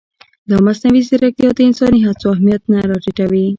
[0.47, 3.45] ایا مصنوعي ځیرکتیا د انساني هڅې اهمیت نه راټیټوي؟